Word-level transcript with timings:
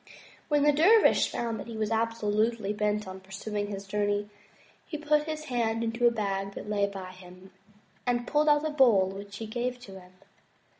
When 0.47 0.63
the 0.63 0.71
dervish 0.71 1.29
found 1.29 1.59
that 1.59 1.67
he 1.67 1.77
was 1.77 1.91
absolutely 1.91 2.73
bent 2.73 3.07
on 3.07 3.19
pur 3.19 3.29
suing 3.29 3.67
his 3.67 3.85
journey, 3.85 4.31
he 4.87 4.97
put 4.97 5.25
his 5.27 5.43
hand 5.45 5.83
into 5.83 6.07
a 6.07 6.11
bag 6.11 6.55
that 6.55 6.67
lay 6.67 6.87
by 6.87 7.11
him, 7.11 7.51
and 8.07 8.25
pulled 8.25 8.49
out 8.49 8.65
a 8.65 8.71
bowl 8.71 9.09
which 9.09 9.37
he 9.37 9.45
gave 9.45 9.77
to 9.81 9.99
him. 9.99 10.13